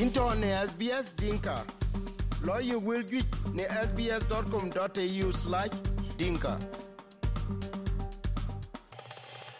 into 0.00 0.34
ne 0.34 0.46
SBS 0.66 1.14
Dinka. 1.16 1.64
Lawyer 2.42 2.78
will 2.78 3.02
get 3.02 3.24
ne 3.54 3.64
sbs.com.au 3.64 5.32
slash 5.32 5.70
dinka. 6.18 6.58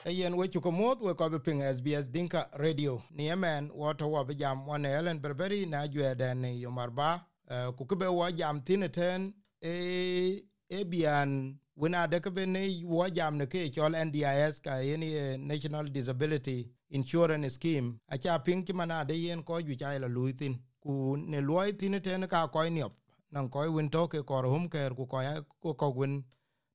Ayen 0.05 0.35
we 0.37 0.49
chuko 0.49 0.73
moth 0.73 1.01
we 1.01 1.15
ko 1.15 1.39
ping 1.39 1.61
SBS 1.61 2.11
Dinka 2.11 2.49
Radio 2.59 3.03
ni 3.11 3.27
yemen 3.27 3.71
wato 3.77 4.11
wa 4.11 4.25
jam 4.25 4.67
wane 4.69 4.89
Ellen 4.89 5.21
Berberi 5.21 5.67
na 5.67 5.89
jwe 5.89 6.15
den 6.15 6.45
yo 6.45 6.71
marba 6.71 7.25
uh, 7.51 7.71
ku 7.77 7.87
kebe 7.87 8.07
wa 8.07 8.31
jam 8.33 8.61
tine 8.61 8.89
ten 8.89 9.33
e 9.63 10.43
e 10.69 10.85
bian 10.85 11.57
wina 11.77 12.07
de 12.11 12.21
kebe 12.21 12.47
ne 12.47 12.83
wa 12.85 13.09
jam 13.11 13.37
ne 13.39 13.47
chol 13.47 13.93
NDIS 14.05 14.61
ka 14.63 14.77
yeni 14.83 15.39
National 15.39 15.85
Disability 15.85 16.69
Insurance 16.97 17.55
Scheme. 17.55 17.89
Acha 18.13 18.39
ping 18.45 18.63
ki 18.67 18.73
mana 18.73 19.05
de 19.05 19.15
yen 19.15 19.43
ko 19.43 19.61
ju 19.67 19.75
cha 19.77 19.99
la 19.99 20.09
luitin 20.17 20.55
ku 20.83 21.17
ne 21.17 21.39
luoi 21.49 21.73
tine 21.81 21.99
ten 22.01 22.27
ka 22.33 22.49
ko 22.55 22.61
niop. 22.77 22.93
Nan 23.33 23.49
ko 23.49 23.59
win 23.77 23.89
to 23.91 24.07
ke 24.13 24.19
kor 24.31 24.45
hum 24.53 24.69
ker 24.69 24.91
ku 24.99 25.05
ko 25.07 25.21
ya 25.21 25.33
ku 25.63 25.75
ko 25.75 25.89
win 25.99 26.25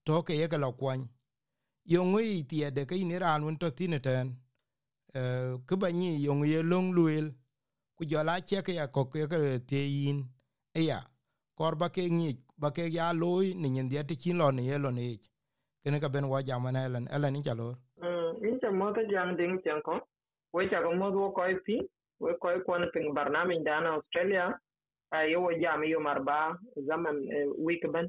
to 0.06 0.22
ke 0.24 0.34
ye 0.40 0.48
lo 0.64 0.70
kwany. 0.80 1.08
Yong 1.86 2.16
tie 2.50 2.70
de 2.72 2.86
ke 2.86 2.96
ni 3.10 3.18
ran 3.18 3.44
un 3.44 3.58
to 3.58 3.72
tin 3.72 4.00
ten. 4.08 4.26
Eh 5.16 5.56
ku 5.68 5.78
ba 5.78 5.88
ni 5.92 6.10
yong 6.26 6.44
ye 6.46 6.62
long 6.62 6.92
luil. 6.98 7.26
Ku 7.96 8.06
jo 8.06 8.24
la 8.24 8.40
che 8.42 8.62
ke 8.62 8.74
ya 8.80 8.88
ko 8.88 9.06
ke 9.06 9.28
ke 9.32 9.38
te 9.66 9.82
yin. 9.88 10.20
E 10.74 10.82
ya 10.90 11.00
kor 11.56 11.76
ba 11.76 11.90
ke 11.90 12.10
ni 12.10 12.38
ba 12.58 12.72
ke 12.72 12.84
ya 12.92 13.14
loy 13.14 13.54
ni 13.54 13.70
nyen 13.70 13.90
de 13.90 14.04
ti 14.04 14.16
kin 14.16 14.38
lo 14.38 14.52
ni 14.52 14.64
ye 14.70 14.78
lo 14.78 14.92
ni 14.92 15.20
kene 15.82 15.98
ka 16.00 16.10
ben 16.10 16.26
wa 16.32 16.44
jama 16.44 16.72
na 16.72 16.80
elen 16.88 17.08
elen 17.16 17.34
ni 17.34 17.42
chalo 17.42 17.76
te 18.70 18.76
modho 18.76 19.02
jang 19.10 19.38
ding 19.38 19.58
tiang 19.64 19.82
ko 19.82 20.00
we 20.54 20.66
wecha 20.66 20.82
ko 20.84 20.94
modho 20.94 21.34
koi 21.34 21.56
pi. 21.66 21.82
We 22.20 22.34
koi 22.42 22.60
kwan 22.66 22.90
ping 22.94 23.14
barnaamij 23.14 23.64
dana 23.64 23.90
australia. 23.98 24.60
Ah, 25.12 25.22
yo 25.24 25.42
we 25.42 25.60
jam 25.60 25.84
yo 25.84 26.00
marba 26.00 26.58
zaman 26.88 27.16
eh, 27.32 27.48
week 27.58 27.84
ban 27.92 28.08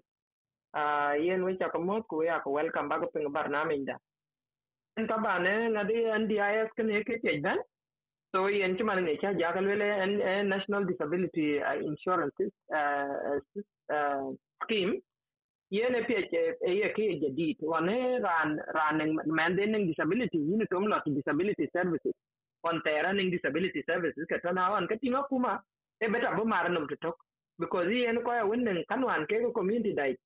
yen 1.24 1.40
ah, 1.40 1.44
wecha 1.46 1.72
ko 1.72 1.78
modh 1.78 2.04
ku 2.08 2.22
ya 2.22 2.40
ko 2.40 2.50
welcome 2.50 2.88
ba 2.88 3.00
ko 3.00 3.06
ping 3.14 3.32
barnaamij 3.32 3.84
da. 3.86 3.96
En 4.98 5.06
ta 5.06 5.16
ba 5.18 5.38
ne? 5.38 5.68
Na 5.68 5.84
ngadi 5.84 5.94
ndis 6.24 6.70
ne 6.84 7.04
ke 7.04 7.20
tej 7.22 7.40
ban 7.42 7.58
so 8.32 8.46
yen 8.48 8.76
ci 8.76 8.82
man 8.82 9.04
ne 9.04 9.16
cha? 9.16 9.32
Jagal 9.32 9.66
wele 9.66 9.88
eh, 10.20 10.42
national 10.42 10.84
disability 10.84 11.60
ah, 11.62 11.74
insurance 11.74 12.36
uh, 12.72 14.28
scheme 14.62 15.00
yen 15.70 15.94
e 15.94 16.02
pye 16.04 16.18
e 16.66 16.72
ye 16.80 16.88
ke 16.96 17.20
jadid 17.22 17.56
wane 17.62 18.20
ran 18.22 19.86
disability 19.86 20.38
yin 20.38 20.66
tom 20.70 20.84
lot 20.86 21.04
disability 21.06 21.68
services. 21.72 22.14
On 22.64 22.80
tera 22.84 23.12
ning 23.12 23.30
disability 23.30 23.82
services 23.86 24.26
ka 24.28 24.38
tana 24.42 24.86
ka 24.88 24.96
tinga 25.02 25.24
e 26.02 26.06
beta 26.08 26.34
bo 26.36 26.44
mar 26.44 26.68
nom 26.68 26.88
to 26.88 26.96
tok. 26.96 27.16
Because 27.58 27.88
yen 27.90 28.22
ko 28.24 28.32
ya 28.32 28.44
wannan 28.44 28.84
kanwan 28.90 29.26
ke 29.28 29.54
community 29.54 29.94
dai. 29.94 30.16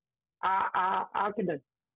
A 0.43 1.31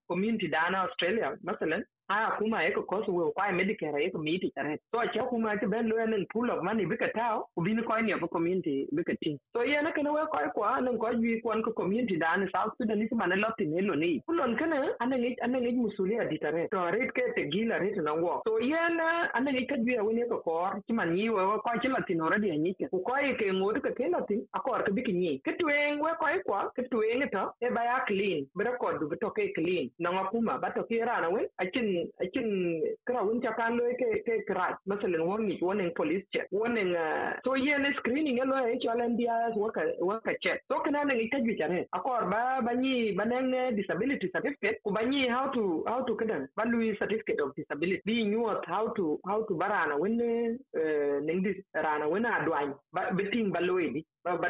community 0.09 0.47
dana 0.47 0.77
australia 0.87 1.37
masalan 1.45 1.83
aya 2.09 2.31
kuma 2.37 2.63
yake 2.63 2.81
kosu 2.81 3.15
we 3.15 3.31
kwa 3.31 3.51
medicare 3.51 4.03
yake 4.03 4.17
miti 4.17 4.49
tare 4.55 4.79
so 4.91 4.99
a 4.99 5.07
cha 5.13 5.23
kuma 5.23 5.57
ke 5.57 5.67
ben 5.69 5.87
lo 5.87 6.05
nen 6.05 6.25
pool 6.33 6.49
of 6.49 6.63
money 6.63 6.85
bika 6.85 7.07
tao 7.13 7.45
bin 7.63 7.83
ko 7.83 8.01
ne 8.01 8.17
ko 8.19 8.27
community 8.27 8.87
bika 8.91 9.13
tin 9.21 9.37
so 9.53 9.61
ye 9.63 9.79
na 9.81 9.91
kana 9.91 10.11
we 10.11 10.21
ko 10.31 10.39
ko 10.55 10.79
nan 10.81 10.97
ko 10.97 11.13
ji 11.21 11.39
ko 11.41 11.53
ko 11.61 11.71
community 11.71 12.17
dana 12.17 12.47
south 12.51 12.73
sudan 12.81 12.97
ni 12.99 13.07
mana 13.11 13.35
lotti 13.35 13.67
ne 13.67 13.81
lo 13.81 13.93
ni. 13.93 14.21
Kulon 14.27 14.57
kana 14.57 14.89
anan 15.01 15.21
ni 15.21 15.35
anan 15.43 15.61
ni 15.61 15.71
musuli 15.71 16.17
a 16.17 16.25
ditare 16.25 16.67
to 16.71 16.77
red 16.77 17.13
ke 17.13 17.29
te 17.35 17.45
gila 17.53 17.79
red 17.79 17.97
na 18.01 18.15
wo 18.15 18.41
so 18.47 18.57
ye 18.57 18.81
na 18.97 19.29
anan 19.35 19.53
ni 19.53 19.67
kadbi 19.67 19.99
a 19.99 20.03
woni 20.03 20.25
ko 20.29 20.41
ko 20.41 20.81
ti 20.87 20.93
yi 20.93 21.29
we 21.29 21.45
ko 21.61 21.77
ti 21.81 21.87
latin 21.89 22.21
already 22.21 22.57
ni 22.57 22.73
ke 22.73 22.89
ko 22.89 23.17
ye 23.21 23.35
ke 23.35 23.53
ngod 23.53 23.81
ke 23.85 23.93
ke 23.93 24.09
latin 24.09 24.41
akor 24.55 24.81
biki 24.97 25.13
ni. 25.13 25.37
Ke 25.45 25.53
tuen 25.59 26.01
we 26.01 26.09
ko 26.17 26.25
ko 26.49 26.71
ke 26.75 26.89
tuen 26.89 27.29
ba 27.29 27.81
ya 27.85 28.01
clean 28.07 28.47
bra 28.55 28.73
ko 28.81 28.97
du 28.97 29.09
clean 29.55 29.91
na 29.99 30.09
ngakuma 30.09 30.59
ba 30.59 30.73
rana 31.05 31.29
we 31.29 31.45
akin 31.59 31.98
akin 32.21 32.81
kira 33.07 33.23
wun 33.25 33.41
ta 33.41 33.51
kan 33.53 33.77
loy 33.77 33.93
ke 33.99 34.23
ke 34.25 34.43
kra 34.47 34.77
masalan 34.87 35.21
woni 35.27 35.93
police 35.95 36.25
check 36.33 36.47
ye 36.51 37.77
ne 37.77 37.93
screening 37.99 38.37
e 38.39 38.79
cho 38.81 38.93
len 38.93 39.17
dia 39.17 39.51
waƙa 39.55 39.83
waƙa 39.99 40.33
check 40.41 40.61
so 40.67 40.79
kana 40.79 41.03
ne. 41.03 41.85
Ba 42.29 42.61
bani 42.65 43.11
banen 43.13 43.75
disability 43.75 44.29
certificate 44.31 44.79
ku 44.83 44.91
bani 44.91 45.27
how 45.27 45.47
to 45.51 45.83
how 45.87 46.03
to 46.03 46.15
kadan 46.15 46.47
balu 46.57 46.95
certificate 46.99 47.39
of 47.39 47.55
disability. 47.55 48.01
Bi 48.05 48.11
you 48.11 48.47
how 48.65 48.87
to 48.95 49.19
how 49.25 49.43
to 49.43 49.53
barana 49.55 49.95
rana 51.73 52.05
adwan 52.39 52.75
ba 52.93 53.11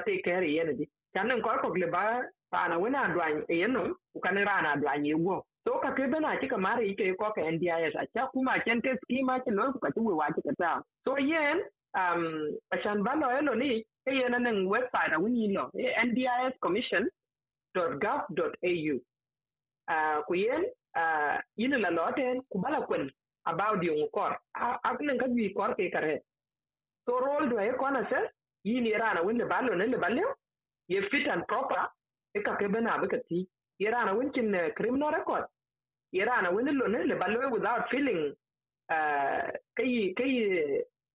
di. 0.06 0.90
kanne 1.14 1.42
ko 1.42 1.50
ko 1.62 1.72
gleba 1.72 2.24
pana 2.52 2.78
wena 2.78 3.08
dwany 3.14 3.40
e 3.47 3.53
eh, 3.53 3.59
yeno 3.62 3.96
ukane 4.16 4.46
rana 4.46 4.75
dwany 4.81 5.09
ego 5.09 5.38
eh, 5.38 5.44
to 5.66 5.80
ka 5.81 5.92
ke 5.96 6.08
bena 6.12 6.40
chika 6.42 6.58
mare 6.58 6.84
ike 6.88 7.03
yuko 7.08 7.34
ka 7.36 7.42
NDIS 7.42 7.96
acha 7.96 8.28
kuma 8.31 8.59
chente 8.66 8.97
schema 9.02 9.40
che 9.44 9.52
no 9.52 9.74
ka 9.74 9.90
tuwe 9.92 10.14
wa 10.14 10.28
chika 10.34 10.84
so 11.06 11.18
yen 11.18 11.62
um 11.96 12.58
achan 12.72 13.03
elo 13.40 13.56
ni 13.56 13.86
e 14.06 14.12
yen 14.12 14.31
nan 14.31 14.68
website 14.68 15.14
awuni 15.14 15.48
no 15.53 15.69
NDIS 16.06 16.53
commission 16.62 17.09
dot 17.74 18.53
uh, 19.90 20.22
ku 20.28 20.34
yen 20.36 20.64
uh, 20.96 21.38
yini 21.58 21.78
la 21.81 21.90
lote 21.90 22.42
ku 22.52 22.59
bala 22.59 22.86
kwen 22.86 23.09
about 23.46 23.81
yung 23.84 24.08
kor. 24.14 24.38
Aknen 24.86 25.18
ka 25.19 25.28
bi 25.28 25.53
kor 25.56 25.74
ke 25.75 25.90
kare. 25.92 26.22
So 27.06 27.18
rol 27.19 27.50
do 27.50 27.58
e 27.59 27.72
kona 27.80 28.06
se 28.09 28.19
yini 28.66 28.94
rana 29.00 29.24
wende 29.24 29.46
balo 29.50 29.74
nende 29.75 29.98
balo 29.98 30.36
ye 30.90 31.02
fit 31.12 31.28
and 31.34 31.46
proper 31.48 31.82
e 32.36 32.42
ka 32.46 32.56
ke 32.60 32.68
bana 32.74 32.98
ba 33.02 33.08
ka 33.08 33.18
ti 33.30 33.48
irana 33.82 34.14
wincin 34.18 34.52
criminal 34.76 35.12
record. 35.12 35.46
Irana 36.14 36.52
wani 36.54 36.72
lo 36.72 36.88
ne 36.88 37.04
le 37.10 37.16
balwe 37.16 37.52
without 37.52 37.90
feeling 37.92 38.34
uh, 38.96 39.48
kai 39.78 40.14
kai 40.18 40.34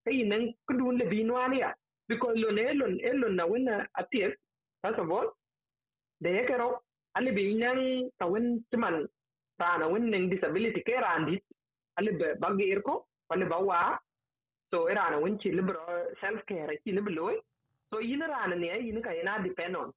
kai 0.07 0.19
nan 0.31 0.43
kudu 0.69 0.93
le 0.99 1.05
binwani 1.13 1.59
ya 1.65 1.71
because 2.09 2.37
lo 2.43 2.51
ne 2.51 2.73
lo 2.81 2.87
lo 3.21 3.29
na 3.39 3.45
wani 3.53 3.71
atir 4.01 4.31
first 4.83 4.99
of 5.03 5.11
all 5.11 5.29
da 6.23 6.31
ya 6.31 6.43
kero 6.51 6.69
ali 7.17 7.31
bi 7.37 7.45
nan 7.63 7.81
ta 8.19 8.27
wani 8.27 8.61
timan 8.71 8.97
rana 9.61 9.89
wani 9.93 10.29
disability 10.35 10.81
kai 10.89 11.01
randi 11.07 11.37
ali 11.99 12.13
be 12.21 12.29
bagi 12.43 12.71
irko 12.75 12.95
wani 13.31 13.45
bawa 13.53 13.99
so 14.71 14.87
irana 14.93 15.19
wani 15.25 15.51
libro 15.59 15.83
self 16.21 16.41
care 16.47 16.79
ki 16.85 16.93
libro 16.99 17.33
so 17.95 18.01
yin 18.01 18.21
rana 18.21 18.57
ne 18.57 18.67
yin 18.87 19.01
ka 19.03 19.11
yana 19.11 19.43
depend 19.43 19.77
on 19.77 19.93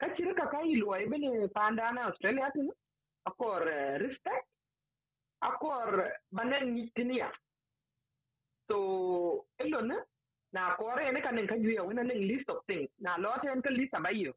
ka 0.00 0.06
cire 0.16 0.34
ka 0.34 0.46
kai 0.52 0.74
luwai 0.80 1.08
bane 1.10 1.48
panda 1.54 1.92
na 1.94 2.08
australia 2.08 2.50
tin 2.54 2.68
akor 3.26 3.60
respect 4.04 4.46
akor 5.48 6.12
banen 6.32 6.74
nitinia 6.76 7.30
so 8.68 9.46
elo 9.64 9.80
na 9.80 9.96
na 10.52 10.74
kore 10.76 11.12
ne 11.12 11.20
kanen 11.26 11.46
ka 11.52 11.56
juya 11.64 11.86
nen 11.94 12.12
list 12.32 12.48
of 12.50 12.60
things 12.66 12.90
na 13.00 13.16
lot 13.24 13.44
en 13.54 13.62
ka 13.62 13.70
list 13.78 13.92
abayo 14.00 14.32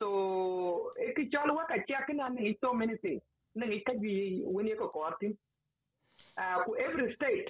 so 0.00 0.08
e 1.06 1.12
ki 1.14 1.28
chalo 1.30 1.54
wa 1.60 1.66
ka 1.70 1.78
check 1.88 2.08
na 2.14 2.28
ne 2.28 2.56
so 2.60 2.72
many 2.82 2.96
things 3.04 3.22
ne 3.54 3.80
ka 3.86 3.94
ji 4.02 4.42
woni 4.56 4.74
ko 4.82 4.88
kortin 4.98 5.36
uh, 6.42 6.56
ku 6.64 6.74
every 6.86 7.14
state 7.14 7.48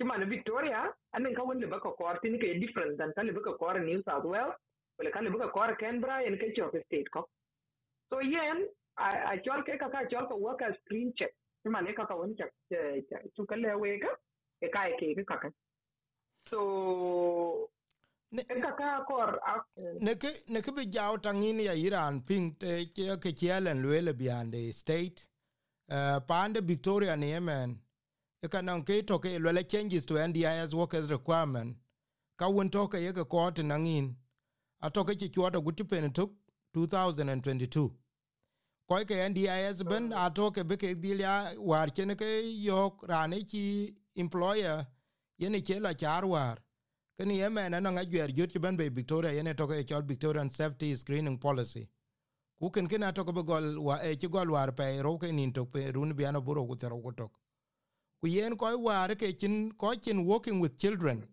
Kimana 0.00 0.28
Victoria, 0.28 0.84
and 1.14 1.24
then 1.24 1.34
Kawan 1.34 1.60
Lebaka 1.62 1.94
Kor, 1.96 2.18
Tinika 2.24 2.58
different 2.60 2.96
than 2.98 3.12
Talibuka 3.18 3.58
Kor 3.58 3.76
in 3.76 3.84
New 3.86 4.02
South 4.08 4.24
Wales, 4.24 4.54
well, 4.98 5.10
Kalibuka 5.12 5.52
Kor, 5.52 5.76
Canberra, 5.76 6.22
and 6.26 6.38
Ketchup 6.40 6.66
of 6.66 6.72
the 6.72 6.82
state. 6.86 7.06
So, 8.10 8.20
yen, 8.20 8.66
I 8.98 9.36
chalk 9.44 9.68
a 9.68 9.78
kaka 9.78 10.08
chalk 10.10 10.30
a 10.30 10.36
work 10.36 10.60
as 10.62 10.74
green 10.88 11.12
check. 11.18 11.30
Kimana 11.66 11.94
Kaka 11.94 12.16
one 12.16 12.34
check, 12.36 12.52
Chukala 13.38 13.78
Wega, 13.78 14.08
a 14.62 14.68
kai 14.68 14.92
cake, 14.98 15.26
kaka. 15.26 15.52
So, 16.48 17.68
ne 18.32 18.44
ke 20.62 20.74
bi 20.74 20.84
jaw 20.84 21.16
tangin 21.16 21.60
ya 21.60 21.72
iran 21.72 22.20
ping 22.22 22.54
te 22.58 22.86
ke 22.94 23.16
ke 23.20 23.32
chelen 23.34 23.82
lwele 23.82 24.12
biande 24.12 24.72
state 24.72 25.26
uh, 25.90 26.20
pande 26.20 26.60
victoria 26.62 27.16
ni 27.16 27.30
yemen 27.30 27.76
ka 28.48 28.62
non 28.62 28.82
ke 28.82 29.02
to 29.06 29.18
ke 29.18 29.38
lwele 29.38 29.62
changes 29.68 30.06
to 30.06 30.14
ndis 30.14 30.72
workers 30.72 31.10
requirement 31.10 31.76
ka 32.38 32.48
won 32.48 32.70
to 32.70 32.88
ke 32.88 32.94
ye 32.94 33.12
ke 33.12 33.28
ko 33.28 33.50
nangin. 33.50 34.16
Atoke 34.82 35.18
ci 35.18 35.28
chuoto 35.28 35.60
guti 35.60 35.84
pen 35.84 36.10
tok 36.10 36.30
2022 36.74 37.90
koy 38.88 39.04
ke 39.04 39.28
ndis 39.28 39.84
ben 39.84 40.10
atoke 40.12 40.66
be 40.66 40.76
ke 40.76 40.94
dilia 40.94 41.54
war 41.58 41.90
chen 41.90 42.16
ke 42.16 42.42
yok 42.64 43.04
rane 43.06 43.44
ci 43.46 43.94
employer 44.16 44.86
yene 45.38 45.60
che 45.60 45.78
la 45.78 45.92
char 45.92 46.24
war. 46.24 46.56
Keni 47.18 47.36
yemen 47.36 47.72
no 47.82 47.90
ngajwer 47.90 48.32
jot 48.32 48.58
ben 48.58 48.74
be 48.76 48.88
victoria 48.88 49.32
yene 49.32 49.54
toke 49.54 49.84
chol 49.84 50.02
victorian 50.02 50.48
safety 50.50 50.96
screening 50.96 51.36
policy. 51.36 51.90
Ku 52.58 52.70
ken 52.70 52.88
ken 52.88 53.02
atoke 53.02 53.34
be 53.34 53.42
gol 53.42 53.78
wa 53.78 53.98
e 54.02 54.16
ci 54.16 54.28
gol 54.28 54.50
war 54.50 54.72
pe 54.72 54.98
ro 55.02 55.18
ke 55.18 55.30
nin 55.30 55.52
to 55.52 55.66
pe 55.66 55.90
run 55.90 56.14
bi 56.14 56.24
ano 56.24 56.40
buro 56.40 56.66
ku 56.66 56.74
tero 56.74 56.98
ku 57.02 57.12
tok 57.12 57.39
ku 58.20 58.28
yen 58.28 58.56
koy 58.56 58.74
war 58.76 59.08
ke 59.14 59.32
chin 59.38 59.72
ko 59.72 59.94
chin 59.94 60.24
working 60.26 60.60
with 60.60 60.76
children. 60.78 61.26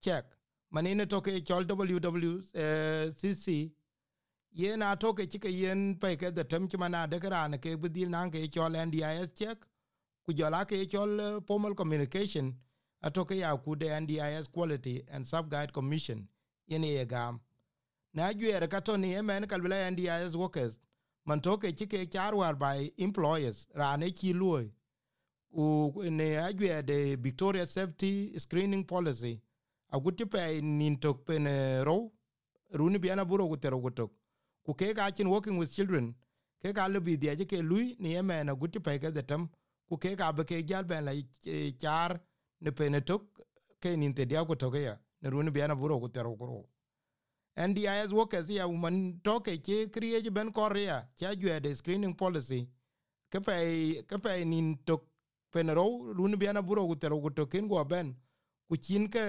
Check. 0.00 0.24
Manine 0.72 1.08
to 1.08 1.20
ke 1.20 1.44
chol 1.44 1.64
wwcc 1.64 3.46
yen 4.52 4.82
a 4.82 4.96
to 4.96 5.12
ke 5.12 5.26
ke 5.40 5.50
yen 5.50 5.96
pe 5.96 6.16
ke 6.16 6.34
the 6.34 6.44
tem 6.44 6.68
chimana 6.68 7.08
de 7.10 7.18
kran 7.18 7.58
ke 7.58 7.76
bidil 7.76 8.08
nan 8.08 8.30
ke 8.30 8.48
chol 8.50 8.72
ndis 8.86 9.34
check. 9.34 9.58
Ku 10.24 10.32
jola 10.32 10.64
ke 10.64 10.86
chol 10.86 11.20
uh, 11.20 11.40
formal 11.40 11.74
communication. 11.74 12.54
Atoke 13.04 13.36
ya 13.36 13.56
ku 13.56 13.74
de 13.74 13.86
ndis 13.86 14.46
quality 14.52 15.02
and 15.10 15.26
safeguard 15.26 15.72
commission 15.72 16.28
yen 16.68 16.84
ye 16.84 17.04
gam. 17.04 17.40
Na 18.14 18.32
jwer 18.32 18.68
ka 18.70 18.80
to 18.80 18.96
ni 18.96 19.14
emen 19.14 19.48
kal 19.48 19.60
bla 19.60 19.90
ndis 19.90 20.36
workers. 20.36 20.78
Man 21.26 21.40
to 21.40 21.56
ke 21.56 21.74
ke 21.74 22.10
char 22.12 22.36
war 22.36 22.54
by 22.54 22.90
employers. 22.98 23.66
Rane 23.74 24.12
loy 24.34 24.62
u 24.62 24.70
ne 25.56 26.38
ajwe 26.38 26.82
de 26.82 27.16
victoria 27.16 27.66
safety 27.66 28.38
screening 28.38 28.84
policy. 28.84 29.40
Aguti 29.92 30.26
pe 30.26 30.60
nin 30.60 30.96
tok 30.98 31.24
pen 31.26 31.46
ro 31.84 32.12
runi 32.72 32.98
biana 32.98 33.24
buro 33.24 33.46
gutero 33.48 33.80
gutok 33.80 34.10
ku 34.64 34.74
ke 34.74 34.94
ga 34.94 35.10
working 35.28 35.56
with 35.56 35.72
children. 35.72 36.14
Ke 36.62 36.72
ga 36.74 36.88
lebi 36.88 37.16
de 37.16 37.44
ke 37.44 37.62
lui 37.62 37.96
ni 37.98 38.14
emen 38.14 38.48
aguti 38.48 38.82
pe 38.82 38.98
ke 38.98 39.12
detam 39.12 39.48
ku 39.88 39.96
ke 39.96 40.16
ga 40.16 40.32
be 40.32 40.44
ke 40.44 40.64
ben 40.86 41.04
la 41.04 41.12
char 41.78 42.20
ne 42.60 42.70
pen 42.70 43.00
tok 43.04 43.22
ke 43.80 43.96
nin 43.96 44.12
te 44.14 44.24
dia 44.24 44.44
gutok 44.44 44.74
ya. 44.74 44.96
Ne 45.22 45.30
runi 45.30 45.50
biana 45.50 45.74
buro 45.76 46.00
gutero 46.00 46.36
guro 46.36 46.64
NDIS 47.56 48.10
workers 48.12 48.50
ya 48.50 48.66
woman 48.66 49.20
toke 49.22 49.62
ke 49.62 49.88
kriye 49.88 50.28
ben 50.32 50.50
korea. 50.50 51.06
Cha 51.14 51.32
de 51.34 51.74
screening 51.74 52.14
policy. 52.14 52.68
Pe 53.30 54.02
ke 54.08 54.18
pe 54.18 54.44
nin 54.44 54.76
tok 54.84 55.13
penero 55.54 55.86
run 56.18 56.36
biana 56.36 56.62
buro 56.62 56.86
gutero 56.90 57.20
gutokin 57.22 57.68
go 57.68 57.84
ben. 57.84 58.14
Ku 58.68 58.76
chin 58.76 59.08
ke 59.08 59.22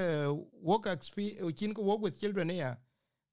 work 0.62 0.88
experience 0.88 1.54
chin 1.60 1.74
ke 1.74 1.80
work 1.80 2.02
with 2.02 2.20
children 2.20 2.50
ya. 2.50 2.76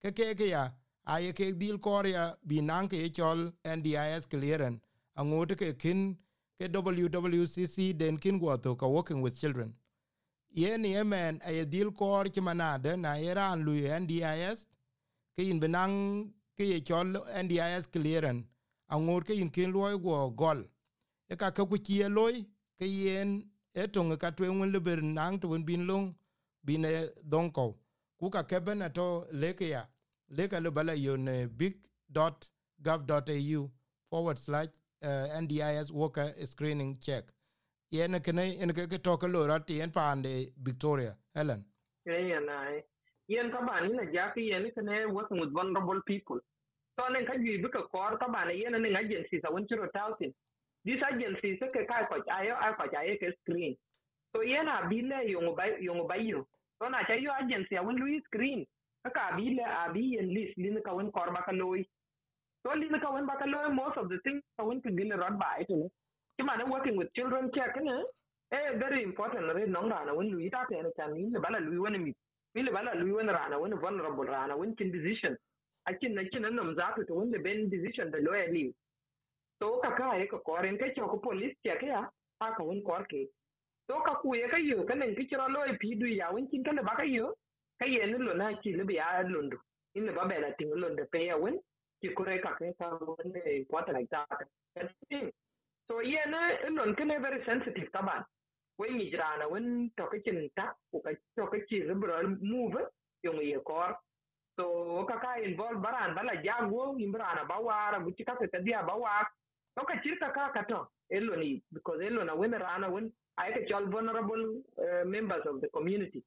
Ke 0.03 0.13
ke 0.13 0.35
ke 0.37 0.49
ya 0.51 0.71
aye 1.07 1.33
ke 1.33 1.53
dil 1.59 1.79
korea 1.79 2.37
bi 2.47 2.61
nan 2.61 2.89
ke 2.89 3.09
chol 3.19 3.53
NDIS 3.65 4.29
clearance. 4.29 4.81
Angot 5.17 5.57
ke 5.57 5.79
kin 5.79 6.17
ke 6.61 6.69
WWCC 6.69 7.97
den 7.97 8.19
kin 8.19 8.39
go 8.39 8.57
to 8.57 8.77
ka 8.77 8.87
working 8.87 9.23
with 9.23 9.41
children. 9.41 9.75
Yen 10.51 10.85
yemen 10.85 11.41
aye 11.47 11.65
dil 11.65 11.93
kor 11.93 12.25
ki 12.25 12.41
manade 12.41 12.99
na 12.99 13.15
iran 13.15 13.65
lu 13.65 13.73
NDIS 14.01 14.67
ke 15.37 15.49
in 15.51 15.61
benang 15.61 16.31
ke 16.59 16.65
ye 16.73 16.81
chol 16.81 17.15
NDIS 17.45 17.91
clearance. 17.91 18.45
Angot 18.91 19.25
ke 19.25 19.31
in 19.31 19.49
kin 19.51 19.73
loy 19.73 19.97
go 19.97 20.31
gol. 20.31 20.65
E 21.31 21.37
ka 21.37 21.51
ke 21.51 21.69
ku 21.69 21.79
chi 21.79 22.07
loy 22.09 22.45
ke 22.79 22.87
yen 22.87 23.51
etong 23.75 24.17
ka 24.19 24.31
twen 24.31 24.61
wen 24.61 24.73
leber 24.73 25.03
nang 25.03 25.41
to 25.41 25.49
wen 25.49 25.65
bin 25.65 25.87
long 25.87 26.15
bin 26.65 26.85
e 26.85 27.09
donko 27.33 27.75
ku 28.19 28.31
ka 28.31 28.43
keben 28.43 28.83
e 28.83 28.85
ato 28.85 29.27
leke 29.33 29.69
ya. 29.69 29.85
Leka 30.37 30.61
le 30.61 30.71
bala 30.71 30.95
yon 30.95 31.49
big.gov.au 31.59 33.71
forward 34.09 34.39
slash 34.39 34.69
eh, 35.03 35.09
uh, 35.09 35.41
NDIS 35.41 35.91
worker 35.91 36.33
screening 36.45 36.99
check. 37.01 37.25
Yen 37.91 38.21
kene 38.21 38.57
en 38.63 38.73
ke 38.73 39.03
to 39.03 39.17
ke 39.17 39.29
lora 39.29 39.61
ti 39.61 39.81
pande 39.93 40.53
Victoria. 40.57 41.17
Helen. 41.35 41.65
Yen 42.07 42.49
ai 42.49 42.77
e. 42.79 42.83
yen 43.29 43.51
tabani 43.51 43.95
na 43.97 44.05
jafi 44.05 44.49
yen 44.51 44.71
kene 44.77 45.13
working 45.13 45.41
with 45.41 45.53
vulnerable 45.53 46.01
people. 46.07 46.39
To 46.99 47.13
ne 47.13 47.25
ka 47.27 47.33
jibi 47.35 47.69
ka 47.73 47.83
kor 47.93 48.19
tabani 48.19 48.63
yen 48.63 48.83
ne 48.83 48.97
agencies 48.97 49.43
a 49.45 49.53
won 49.53 49.67
chiro 49.67 49.89
These 50.85 51.03
agencies 51.07 51.63
ke 51.63 51.87
kai 51.87 52.05
ko 52.11 52.19
ayo 52.27 52.55
ai 52.59 52.75
ko 52.75 52.85
ai 52.99 53.17
ke 53.19 53.31
screen. 53.43 53.77
So 54.35 54.43
yena 54.43 54.89
bile 54.91 55.23
yung 55.31 55.55
ba 55.55 55.71
yung 55.79 56.07
ba 56.09 56.17
yo. 56.19 56.47
So 56.79 56.89
na 56.89 57.05
cha 57.07 57.15
yo 57.15 57.31
agency 57.39 57.77
a 57.77 57.83
lui 57.83 58.21
screen. 58.27 58.67
Ka 59.07 59.37
bile 59.37 59.63
a 59.63 59.93
bi 59.93 60.19
en 60.19 60.35
list 60.35 60.59
lin 60.59 60.83
ka 60.83 60.95
wen 60.95 61.13
kor 61.13 61.31
ba 61.31 61.43
ka 61.47 61.53
loy. 61.53 61.87
So 62.67 62.75
lin 62.75 62.99
ka 62.99 63.15
wen 63.15 63.27
ba 63.27 63.39
ka 63.39 63.47
loy 63.47 63.71
most 63.71 63.97
of 63.97 64.09
the 64.09 64.19
things 64.25 64.43
ka 64.59 64.65
wen 64.65 64.83
ke 64.83 64.91
gile 64.91 65.15
rod 65.15 65.39
ba 65.39 65.55
ito 65.61 65.77
ne. 65.77 65.89
Kima 66.41 66.59
na 66.59 66.67
working 66.67 66.97
with 66.97 67.15
children 67.15 67.51
check 67.55 67.77
ne. 67.81 68.03
Eh 68.51 68.75
very 68.79 69.05
important 69.05 69.55
re 69.55 69.67
nong 69.67 69.89
rana 69.89 70.15
wen 70.15 70.35
lui 70.35 70.51
ta 70.51 70.65
te 70.67 70.83
ne 70.83 70.91
chan 70.97 71.15
ni 71.15 71.31
bala 71.39 71.61
lui 71.61 71.79
wen 71.79 72.03
mi. 72.03 72.13
Mi 72.55 72.63
le 72.63 72.73
bala 72.73 72.95
lui 72.99 73.13
wen 73.13 73.29
rana 73.31 73.59
wen 73.59 73.79
vulnerable 73.79 74.25
rana 74.27 74.57
wen 74.57 74.75
kin 74.75 74.91
decision. 74.91 75.39
Akin 75.87 76.15
na 76.15 76.23
kin 76.33 76.43
nan 76.43 76.75
za 76.75 76.91
to 77.07 77.15
wen 77.15 77.31
ben 77.31 77.69
decision 77.71 78.11
da 78.11 78.19
lawyer 78.19 78.51
leave. 78.51 78.75
To 79.63 79.71
ka 79.83 79.91
ka 79.99 80.09
e 80.19 80.27
ko 80.27 80.39
koren 80.49 80.79
ke 80.79 80.91
ko 80.99 81.19
police 81.27 81.57
che 81.65 81.77
ke 81.83 81.91
a 81.95 82.03
ka 82.59 82.65
won 82.69 82.83
kor 82.89 83.05
ke 83.13 83.23
to 83.89 84.01
ka 84.07 84.15
ku 84.23 84.35
ye 84.35 84.49
ka 84.55 84.59
yo 84.59 84.85
ka 84.91 84.95
nen 84.95 85.15
ki 85.19 85.29
chro 85.31 85.49
lo 85.57 85.65
e 85.73 85.77
pi 85.83 85.95
du 86.01 86.07
ya 86.07 86.33
won 86.35 86.49
kin 86.51 86.65
ka 86.69 86.73
le 86.79 86.83
ba 86.89 86.97
ka 87.01 87.07
yo 87.17 87.35
ka 87.81 87.87
ye 87.95 88.07
ne 88.07 88.19
lo 88.27 88.35
na 88.35 88.53
chi 88.63 88.73
le 88.81 88.85
ya 89.01 89.23
lo 89.35 89.43
ndu 89.47 89.59
in 89.95 90.07
le 90.07 90.13
ba 90.19 90.27
la 90.45 90.51
ting 90.59 90.75
lo 90.85 90.89
ndu 90.95 91.07
pe 91.15 91.27
ya 91.31 91.39
won 91.45 91.61
ki 92.03 92.15
ku 92.17 92.25
re 92.31 92.39
ka 92.47 92.57
ke 92.59 92.75
ka 92.81 92.91
won 93.09 93.33
ne 93.35 93.65
ko 93.71 93.83
ta 93.87 93.93
like 93.99 94.11
that 94.11 94.91
so 95.89 96.01
ye 96.13 96.23
ne 96.35 96.71
lo 96.77 96.95
ka 97.01 97.05
ne 97.05 97.19
very 97.27 97.45
sensitive 97.51 97.91
taban 97.93 98.25
wen 98.79 98.97
ni 98.99 99.11
jrana 99.15 99.51
when 99.51 99.91
to 99.97 100.07
ka 100.13 100.19
chin 100.25 100.51
ta 100.57 100.75
ku 100.91 101.03
ka 101.07 101.11
to 101.37 101.47
ka 101.53 101.59
chi 101.69 101.83
re 101.91 101.95
move 102.53 102.81
yo 103.23 103.33
ye 103.51 103.59
kor 103.71 103.91
so 104.57 105.05
ka 105.11 105.17
ka 105.25 105.31
involve 105.49 105.83
baran 105.87 106.15
bala 106.17 106.35
jago 106.47 106.83
imbrana 107.05 107.45
bawara 107.53 108.01
guchi 108.05 108.25
ka 108.27 108.37
ka 108.37 108.59
dia 108.67 108.83
bawara 108.91 109.29
Oka 109.81 109.95
chirka 110.05 110.33
ka 110.35 110.53
kato 110.53 110.89
elo 111.11 111.37
ni 111.37 111.63
because 111.73 112.01
elo 112.03 112.25
na 112.25 112.35
wena 112.35 112.59
rana 112.61 112.91
wen 112.91 113.13
ay 113.39 113.53
ka 113.55 113.61
chol 113.71 113.91
vulnerable 113.91 114.63
uh, 114.79 115.05
members 115.07 115.43
of 115.47 115.61
the 115.63 115.69
community. 115.69 116.23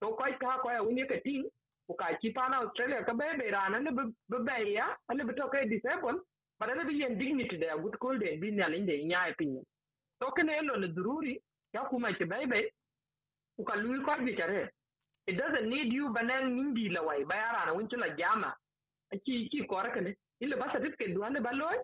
So 0.00 0.14
koi 0.16 0.32
ka 0.40 0.58
koi 0.62 0.78
wen 0.84 1.08
ka 1.08 1.16
ting 1.24 1.48
ku 1.88 1.94
ka 1.96 2.08
chi 2.22 2.30
pana 2.36 2.58
Australia 2.60 3.04
ka 3.04 3.14
be 3.14 3.24
rana 3.52 3.80
ne 3.80 3.90
be 3.90 4.04
be 4.28 4.72
ya 4.74 4.86
ale 5.10 5.24
be 5.24 5.32
to 5.34 5.48
ka 5.48 5.64
disable 5.64 6.20
but 6.60 6.70
ale 6.70 6.84
be 6.86 6.94
yen 6.94 7.18
dignity 7.18 7.56
there 7.56 7.78
good 7.80 7.98
cold 8.00 8.22
and 8.22 8.40
bin 8.40 8.58
yal 8.58 8.74
inde 8.74 8.92
nya 9.08 9.30
opinion. 9.32 9.64
So 10.22 10.30
kene 10.36 10.52
elo 10.60 10.76
ne 10.76 10.88
dururi 10.88 11.40
ya 11.74 11.84
kuma 11.88 12.12
ke 12.14 12.28
be 12.28 12.46
be 12.52 12.68
ku 13.56 13.64
ka 13.64 13.76
lui 13.76 14.04
ko 14.04 14.16
bi. 14.26 14.36
It 15.26 15.38
doesn't 15.38 15.70
need 15.70 15.92
you 15.92 16.12
banan 16.12 16.52
nindi 16.56 16.90
lawai 16.92 17.24
bayara 17.24 17.66
na 17.66 17.74
wen 17.74 17.88
chula 17.88 18.14
jama. 18.18 18.54
Chi 19.24 19.48
chi 19.52 19.64
kora 19.66 19.90
kane. 19.94 20.14
Ile 20.42 20.56
ba 20.56 20.68
certificate 20.72 21.14
duane 21.14 21.40
baloy 21.40 21.78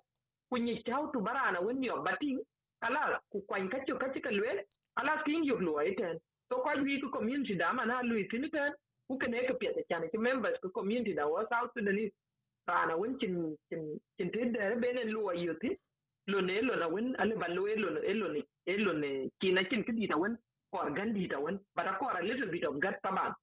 kunyi 0.51 0.83
chau 0.87 1.11
tu 1.13 1.21
barana 1.21 1.61
wen 1.61 1.83
yo 1.85 2.03
bating 2.03 2.41
kala 2.83 3.21
ku 3.33 3.43
kwany 3.49 3.69
ka 3.71 3.79
chu 3.87 3.99
ka 3.99 4.09
chi 4.15 4.21
kalwe 4.21 4.65
ala 5.01 5.23
tin 5.27 5.45
yu 5.45 5.59
lo 5.61 5.81
iten 5.83 6.19
to 6.51 6.57
kwa 6.63 6.75
wi 6.83 7.01
ku 7.03 7.11
community 7.11 7.55
da 7.57 7.73
mana 7.73 8.03
lu 8.03 8.17
tin 8.31 8.51
ten 8.51 8.73
ku 9.09 9.19
ke 9.19 9.29
ne 9.29 9.47
ke 9.49 9.55
pye 9.61 9.73
chan 9.91 10.09
ke 10.13 10.19
members 10.19 10.59
ku 10.63 10.71
community 10.71 11.15
da 11.15 11.27
wa 11.29 11.45
south 11.51 11.73
sudanese 11.75 12.13
rana 12.69 12.97
wen 12.99 13.19
chin 13.21 13.57
chin 13.71 13.99
chin 14.19 14.31
te 14.33 14.45
de 14.55 14.77
be 14.83 14.93
ne 14.95 15.05
lu 15.15 15.23
yu 15.45 15.55
ti 15.63 15.71
lo 16.29 16.41
ne 16.41 16.61
lo 16.69 16.77
na 16.83 16.89
wen 16.95 17.15
ale 17.21 17.37
ba 17.43 17.49
lo 17.57 17.67
elo 17.75 17.89
elo 18.13 18.29
ne 18.35 18.43
elo 18.75 18.93
ne 19.03 19.11
kina 19.41 19.65
chin 19.71 19.85
ke 19.85 19.93
da 20.13 20.17
wen 20.23 20.37
kor 20.73 20.91
gan 20.99 21.15
di 21.15 21.29
da 21.29 21.39
wen 21.41 21.59
but 21.77 21.87
a 21.87 21.95
a 22.21 22.23
little 22.31 22.51
bit 22.55 22.65
of 22.65 22.81
gut 22.81 22.97
taban 23.05 23.35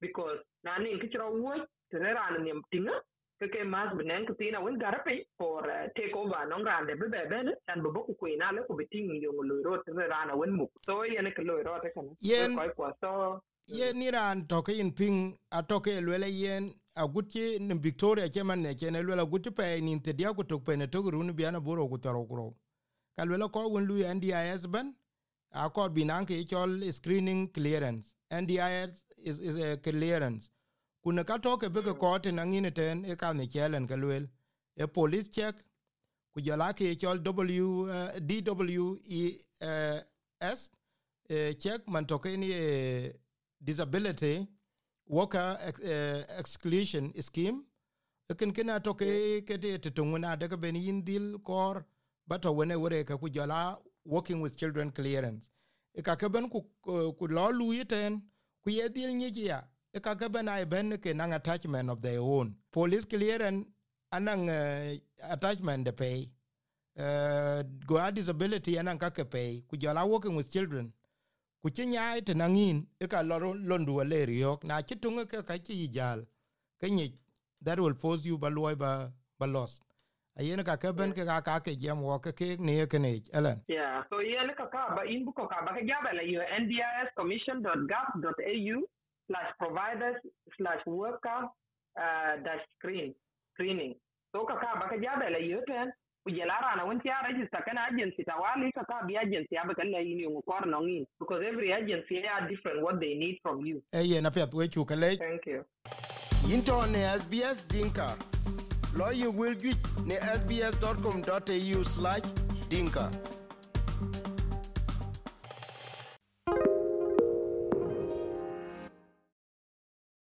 because 0.00 0.40
na 0.64 0.78
ne 0.78 0.98
ke 1.02 1.08
chro 1.12 1.30
wo 1.42 1.54
te 1.90 1.98
rana 1.98 2.38
ne 2.46 2.52
tinga 2.72 2.94
ke 3.48 3.64
mas 3.64 3.92
bi 3.96 4.04
nen 4.04 4.26
tina 4.38 4.60
wen 4.60 4.78
garape 4.78 5.26
for 5.38 5.64
uh, 5.64 5.86
take 5.96 6.14
over 6.14 6.46
non 6.48 6.62
grande 6.62 6.92
be 7.00 7.06
be 7.08 7.20
ben 7.30 7.48
an 7.68 7.82
bo 7.82 8.02
ku 8.06 8.14
kuina 8.20 8.52
le 8.52 8.62
ku 8.68 8.76
biting 8.76 9.08
yo 9.22 9.32
lo 9.32 9.54
ro 9.64 9.82
tre 9.84 10.08
rana 10.08 10.36
wen 10.36 10.50
mu 10.58 10.66
so 10.86 11.02
yen 11.04 11.30
ke 11.36 11.42
lo 11.48 11.62
ro 11.62 11.78
te 11.82 11.88
kan 11.94 12.10
yen 12.20 12.56
ko 12.56 12.68
ko 12.76 12.92
so 13.00 13.40
ye 13.66 13.92
ni 13.92 14.10
ran 14.10 14.46
to 14.46 14.62
ke 14.62 14.78
in 14.84 14.92
ping 14.92 15.36
a 15.52 15.62
to 15.62 15.80
ke 15.80 16.00
le 16.00 16.28
yen 16.28 16.72
a 16.96 17.08
gutti 17.08 17.58
ni 17.58 17.74
victoria 17.78 18.28
ke 18.28 18.44
man 18.44 18.62
ne 18.62 18.74
ke 18.74 18.90
ne 18.90 19.02
le 19.02 19.26
gutti 19.26 19.50
pe 19.50 19.80
ni 19.80 19.98
te 20.00 20.12
dia 20.12 20.34
ku 20.34 20.44
to 20.44 20.58
pe 20.60 20.76
ne 20.76 20.86
to 20.86 21.02
ru 21.10 21.22
ni 21.22 21.32
biana 21.32 21.60
buro 21.60 21.88
ku 21.88 21.98
taro 21.98 22.24
kro 22.30 22.54
ka 23.16 23.24
le 23.24 23.48
ko 23.48 23.68
wen 23.68 23.84
lu 23.84 24.02
ndis 24.14 24.66
ben 24.68 24.94
a 25.52 25.68
ko 25.70 25.88
binan 25.88 26.26
ke 26.26 26.46
chol 26.46 26.80
screening 26.92 27.48
clearance. 27.50 28.14
Ndis 28.30 29.02
is, 29.18 29.38
is 29.38 29.56
a 29.60 29.76
clearance 29.76 30.50
kuna 31.02 31.24
ka 31.24 31.38
toke 31.38 31.68
be 31.72 31.82
ko 31.82 32.18
te 32.18 32.30
na 32.30 32.44
ngine 32.44 32.70
ten 32.74 33.04
e 33.04 33.16
ka 33.16 33.32
ne 33.32 33.46
chelen 33.46 33.86
ka 33.86 33.96
lwel. 33.96 34.28
E 34.76 34.86
police 34.86 35.28
check 35.28 35.54
ku 36.32 36.40
jala 36.40 36.72
ke 36.72 36.94
chol 37.00 37.18
w 37.24 37.88
uh, 37.88 38.18
dw 38.20 38.98
e 39.04 39.40
uh, 39.62 40.00
s 40.40 40.70
uh, 41.30 41.52
check 41.58 41.88
man 41.88 42.06
toke 42.06 42.36
ni 42.36 42.50
uh, 42.52 43.10
disability 43.60 44.46
worker 45.06 45.58
uh, 45.62 46.22
exclusion 46.38 47.12
scheme. 47.20 47.64
Ken 48.38 48.52
kena 48.52 48.80
toke 48.80 49.42
ke 49.46 49.58
te 49.60 49.78
te 49.78 49.90
tunguna 49.90 50.36
de 50.38 50.48
ke 50.48 50.56
ben 50.56 50.76
yin 50.76 51.02
dil 51.02 51.38
kor 51.38 51.84
bato 52.28 52.52
wene 52.54 52.76
wore 52.76 53.04
ka 53.04 53.16
ku 53.16 53.28
jala 53.28 53.78
working 54.04 54.40
with 54.40 54.56
children 54.56 54.90
clearance. 54.92 55.50
E 55.94 56.02
ka 56.02 56.14
ke 56.14 56.28
ben 56.30 56.48
ku 56.48 56.60
ku 57.18 57.26
lo 57.26 57.50
lu 57.50 57.72
yiten 57.74 58.22
ku 58.62 58.70
ye 58.70 58.88
dil 58.88 59.10
ni 59.16 59.30
ya 59.34 59.62
e 59.92 60.00
ka 60.00 60.14
ke 60.14 60.28
ben 60.28 60.96
ke 60.98 61.14
nang 61.14 61.32
attachment 61.32 61.90
of 61.90 62.00
their 62.02 62.20
own. 62.20 62.54
Police 62.72 63.04
clearance 63.04 63.66
anang 64.12 64.48
uh, 64.48 64.94
attachment 65.30 65.84
de 65.84 65.92
pay. 65.92 66.28
Uh, 66.98 67.62
go 67.86 67.96
a 67.96 68.10
disability 68.12 68.78
anang 68.78 68.98
ka 68.98 69.10
ke 69.10 69.24
pay. 69.30 69.62
Ku 69.68 69.76
jala 69.76 70.06
working 70.06 70.34
with 70.36 70.50
children. 70.50 70.92
Ku 71.62 71.70
ci 71.70 71.86
nyaai 71.86 72.24
te 72.24 72.34
nangin 72.34 72.86
e 73.00 73.06
ka 73.06 73.20
loro 73.20 73.52
londu 73.54 74.02
le 74.04 74.24
riok 74.26 74.64
na 74.64 74.80
ci 74.82 74.94
tunga 74.96 75.26
ka 75.26 75.42
ka 75.42 75.58
ci 75.58 75.88
jal 75.88 76.24
ka 76.80 76.86
ni 76.86 77.12
that 77.60 77.78
will 77.78 77.94
force 77.94 78.24
you 78.24 78.38
ba 78.38 78.48
loy 78.48 78.74
ba 78.74 79.12
ba 79.38 79.46
lost 79.46 79.82
ayen 80.38 80.64
ka 80.64 80.76
ka 80.76 80.92
ben 80.92 81.12
ka 81.12 81.40
ka 81.42 81.60
ke 81.60 81.76
jam 81.76 82.02
wo 82.02 82.18
ka 82.18 82.32
ke 82.32 82.56
ne 82.58 82.86
ke 82.86 82.98
ne 82.98 83.22
elen 83.36 83.60
yeah 83.68 84.02
so 84.08 84.20
yen 84.20 84.48
ka 84.56 84.66
ka 84.72 84.94
ba 84.96 85.04
in 85.04 85.24
bu 85.24 85.32
ko 85.36 85.46
ka 85.46 85.60
ba 85.66 85.74
ka 85.76 85.80
jabe 85.84 86.12
la 86.16 86.22
yo 86.22 86.40
ndiscommission.gov.au 86.60 88.80
slash 89.30 89.50
providers 89.58 90.18
slash 90.58 90.82
worker 90.86 91.46
uh, 91.94 92.32
dash 92.42 92.64
screen 92.78 93.14
screening. 93.54 93.94
So 94.34 94.42
ka 94.44 94.58
ka 94.58 94.74
ba 94.82 94.90
ka 94.90 94.96
jabe 94.98 95.30
la 95.30 95.38
yo 95.38 95.62
ten 95.70 95.92
ku 96.26 96.30
je 96.34 96.42
lara 96.50 96.74
na 96.76 96.84
wunti 96.84 97.06
ya 97.08 97.22
register 97.26 97.62
kana 97.64 97.86
agency 97.90 98.24
ta 98.26 98.34
wali 98.42 98.72
ka 98.74 98.82
ka 98.90 99.06
bi 99.06 99.14
agency 99.16 99.54
ya 99.54 99.62
ba 99.66 99.74
kan 99.74 99.90
la 99.90 99.98
yini 100.02 100.26
ngu 100.26 100.42
kwar 100.42 100.66
no 100.66 100.82
ngi 100.82 101.06
because 101.20 101.42
every 101.46 101.70
agency 101.72 102.18
are 102.26 102.48
different 102.50 102.82
what 102.82 102.98
they 103.00 103.14
need 103.14 103.38
from 103.42 103.64
you. 103.64 103.82
Ayen 103.94 104.26
apet 104.26 104.52
we 104.54 104.68
chu 104.68 104.84
ka 104.84 104.94
le 104.94 105.16
thank 105.16 105.46
you. 105.46 105.64
Into 106.50 106.74
ne 106.90 107.06
sbs 107.22 107.66
dinka. 107.68 108.16
You 109.14 109.30
will 109.30 109.54
get 109.54 109.78
ne 110.04 110.16
sbs.com.au 110.18 111.84
slash 111.84 112.26
dinka 112.68 113.10